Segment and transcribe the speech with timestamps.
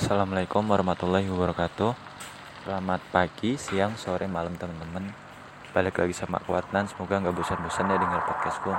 [0.00, 1.92] Assalamualaikum warahmatullahi wabarakatuh.
[2.64, 5.12] Selamat pagi, siang, sore, malam teman-teman.
[5.76, 8.72] Balik lagi sama Kuatnan Semoga nggak bosan-bosan ya dengar podcastku.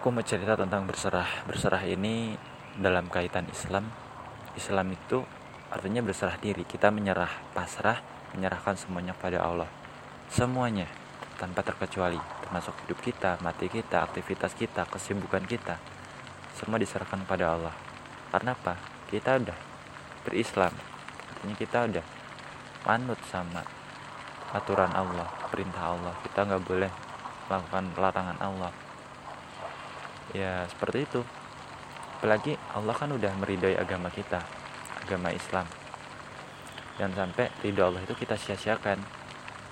[0.00, 1.44] Aku mau cerita tentang berserah.
[1.44, 2.32] Berserah ini
[2.80, 3.84] dalam kaitan Islam.
[4.56, 5.28] Islam itu
[5.68, 6.64] artinya berserah diri.
[6.64, 8.00] Kita menyerah, pasrah
[8.32, 9.68] Menyerahkan semuanya pada Allah.
[10.32, 10.88] Semuanya
[11.36, 12.16] tanpa terkecuali.
[12.48, 15.76] Termasuk hidup kita, mati kita, aktivitas kita, kesibukan kita.
[16.56, 17.76] Semua diserahkan pada Allah.
[18.32, 18.99] Karena apa?
[19.10, 19.58] Kita udah
[20.22, 20.70] berislam.
[21.34, 22.06] Artinya kita udah
[22.86, 23.66] manut sama
[24.54, 26.14] aturan Allah perintah Allah.
[26.22, 26.92] Kita nggak boleh
[27.50, 28.72] melakukan larangan Allah.
[30.30, 31.20] Ya seperti itu.
[32.20, 34.38] Apalagi Allah kan udah meridai agama kita
[35.02, 35.66] agama Islam.
[36.94, 39.02] Dan sampai ridho Allah itu kita sia-siakan.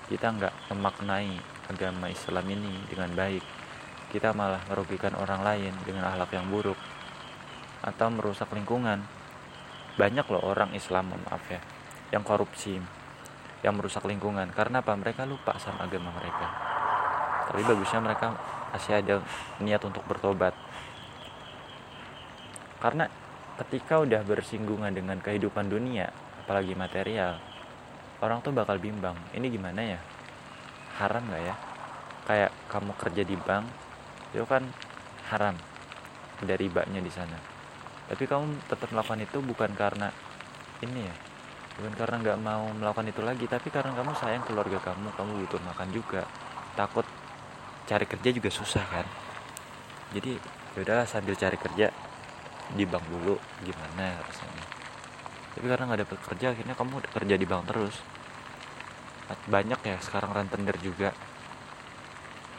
[0.09, 1.39] Kita nggak memaknai
[1.70, 3.45] agama Islam ini dengan baik.
[4.09, 6.80] Kita malah merugikan orang lain dengan akhlak yang buruk
[7.84, 9.05] atau merusak lingkungan
[9.98, 11.59] banyak loh orang Islam maaf ya
[12.15, 12.78] yang korupsi
[13.67, 14.48] yang merusak lingkungan.
[14.55, 14.95] Karena apa?
[14.95, 16.47] Mereka lupa sama agama mereka.
[17.50, 18.39] Tapi bagusnya mereka
[18.70, 19.14] masih ada
[19.59, 20.55] niat untuk bertobat.
[22.78, 23.11] Karena
[23.59, 26.15] ketika udah bersinggungan dengan kehidupan dunia
[26.47, 27.42] apalagi material
[28.22, 30.00] orang tuh bakal bimbang ini gimana ya?
[31.03, 31.55] Haram nggak ya?
[32.22, 33.67] Kayak kamu kerja di bank
[34.31, 34.62] itu kan
[35.34, 35.59] haram
[36.39, 37.58] dari ribanya di sana
[38.09, 40.09] tapi kamu tetap melakukan itu bukan karena
[40.81, 41.14] ini ya
[41.78, 45.61] bukan karena nggak mau melakukan itu lagi tapi karena kamu sayang keluarga kamu kamu butuh
[45.62, 46.23] makan juga.
[46.75, 47.06] Takut
[47.87, 49.06] cari kerja juga susah kan?
[50.17, 50.41] Jadi
[50.75, 51.92] yaudah sambil cari kerja
[52.75, 53.34] di bank dulu
[53.65, 54.78] gimana rasanya
[55.59, 57.98] tapi karena nggak dapat kerja akhirnya kamu kerja di bank terus.
[59.50, 61.11] Banyak ya sekarang rentenir juga.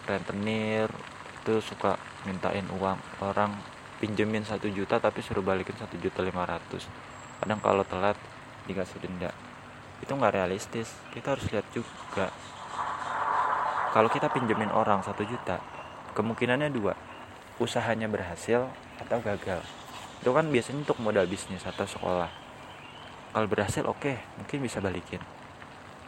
[0.04, 0.92] Rentenir
[1.40, 1.96] itu suka
[2.28, 3.56] mintain uang orang
[4.00, 6.88] pinjemin satu juta tapi suruh balikin satu juta lima ratus.
[7.44, 8.16] Kadang kalau telat
[8.66, 9.36] dikasih denda.
[10.00, 10.88] Itu nggak realistis.
[11.12, 12.32] Kita harus lihat juga.
[13.92, 15.60] Kalau kita pinjemin orang satu juta
[16.16, 16.96] kemungkinannya dua.
[17.60, 18.72] Usahanya berhasil
[19.04, 19.60] atau gagal.
[20.24, 22.32] Itu kan biasanya untuk modal bisnis atau sekolah.
[23.36, 25.20] Kalau berhasil oke okay, mungkin bisa balikin.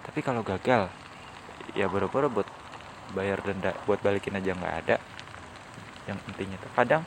[0.02, 0.88] Tapi kalau gagal
[1.76, 2.48] ya boro-boro buat
[3.12, 4.96] bayar denda buat balikin aja nggak ada.
[6.08, 7.04] Yang intinya tuh kadang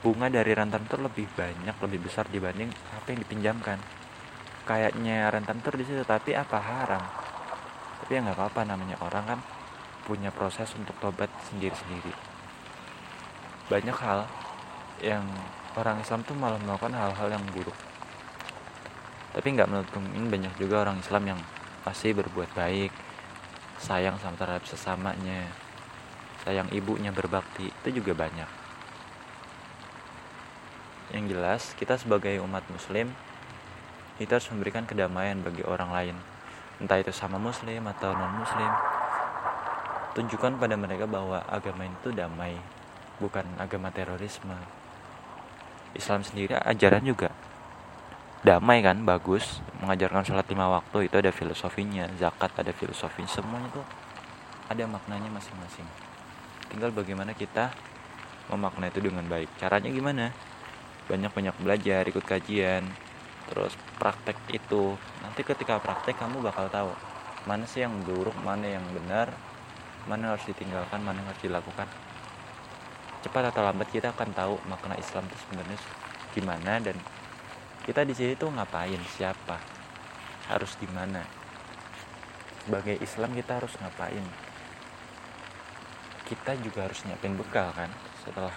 [0.00, 3.78] bunga dari rentan lebih banyak lebih besar dibanding apa yang dipinjamkan.
[4.64, 6.56] Kayaknya rentan di situ tapi apa?
[6.56, 7.04] Haram.
[8.00, 9.40] Tapi ya nggak apa-apa namanya orang kan
[10.08, 12.16] punya proses untuk tobat sendiri-sendiri.
[13.68, 14.24] Banyak hal
[15.04, 15.24] yang
[15.76, 17.76] orang Islam tuh malah melakukan hal-hal yang buruk.
[19.36, 21.40] Tapi nggak menutup banyak juga orang Islam yang
[21.84, 22.92] masih berbuat baik
[23.80, 25.48] sayang sama terhadap sesamanya
[26.44, 28.59] sayang ibunya berbakti itu juga banyak
[31.10, 33.10] yang jelas kita sebagai umat muslim
[34.20, 36.16] kita harus memberikan kedamaian bagi orang lain.
[36.76, 38.68] Entah itu sama muslim atau non muslim
[40.12, 42.60] tunjukkan pada mereka bahwa agama itu damai
[43.16, 44.52] bukan agama terorisme.
[45.96, 47.32] Islam sendiri ajaran juga
[48.44, 49.64] damai kan bagus.
[49.80, 52.04] Mengajarkan sholat lima waktu itu ada filosofinya.
[52.20, 53.86] Zakat ada filosofinya semuanya tuh
[54.68, 55.88] ada maknanya masing-masing.
[56.68, 57.72] Tinggal bagaimana kita
[58.52, 59.48] memaknai itu dengan baik.
[59.56, 60.28] Caranya gimana
[61.10, 62.86] banyak-banyak belajar ikut kajian
[63.50, 64.94] terus praktek itu.
[65.26, 66.94] Nanti ketika praktek kamu bakal tahu
[67.50, 69.34] mana sih yang buruk mana yang benar
[70.06, 71.90] mana harus ditinggalkan mana harus dilakukan.
[73.20, 75.78] Cepat atau lambat kita akan tahu makna Islam itu sebenarnya
[76.30, 76.96] gimana dan
[77.84, 79.58] kita di sini tuh ngapain siapa
[80.48, 81.26] harus di mana.
[82.64, 84.24] Sebagai Islam kita harus ngapain?
[86.28, 87.90] Kita juga harus nyiapin bekal kan?
[88.22, 88.54] Setelah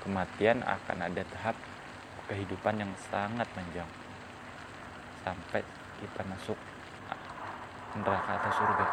[0.00, 1.56] kematian akan ada tahap
[2.30, 3.90] kehidupan yang sangat panjang.
[5.26, 5.66] Sampai
[5.98, 6.56] kita masuk
[7.98, 8.86] neraka atau surga.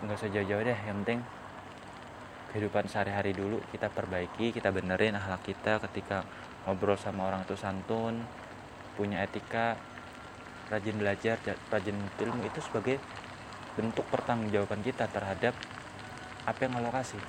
[0.00, 1.20] Nggak usah jauh-jauh deh yang penting
[2.56, 6.24] kehidupan sehari-hari dulu kita perbaiki kita benerin akhlak kita ketika
[6.64, 8.24] ngobrol sama orang itu santun
[8.96, 9.76] punya etika
[10.72, 11.36] rajin belajar
[11.68, 12.96] rajin ilmu itu sebagai
[13.76, 15.52] bentuk pertanggungjawaban kita terhadap
[16.48, 17.20] apa yang Allah kasih.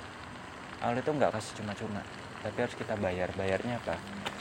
[0.80, 2.00] Allah itu nggak kasih cuma-cuma
[2.42, 3.34] tapi harus kita bayar.
[3.34, 3.96] Bayarnya apa?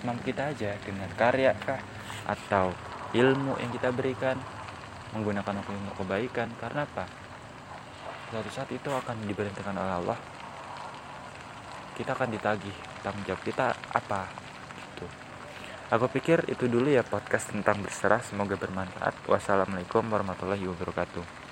[0.05, 0.77] Mampu kita aja.
[0.85, 1.81] Dengan karya kah?
[2.29, 2.73] Atau
[3.17, 4.37] ilmu yang kita berikan?
[5.15, 6.51] Menggunakan waktu untuk kebaikan.
[6.61, 7.05] Karena apa?
[8.29, 10.19] Suatu saat itu akan diberhentikan oleh Allah.
[11.97, 14.29] Kita akan ditagih tanggung jawab kita apa?
[14.93, 15.07] Itu
[15.87, 18.21] aku pikir itu dulu ya podcast tentang berserah.
[18.21, 19.25] Semoga bermanfaat.
[19.25, 21.46] Wassalamualaikum warahmatullahi wabarakatuh